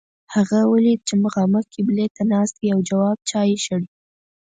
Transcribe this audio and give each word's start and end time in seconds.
هغه 0.33 0.59
ولید 0.73 0.99
چې 1.07 1.13
مخامخ 1.23 1.63
قبلې 1.73 2.05
ته 2.15 2.21
ناست 2.31 2.55
دی 2.59 2.67
او 2.75 2.79
جواب 2.89 3.17
چای 3.29 3.51
شړي. 3.65 3.87